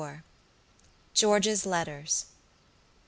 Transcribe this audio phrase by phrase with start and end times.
[1.13, 2.25] GEORGE'S LETTERS.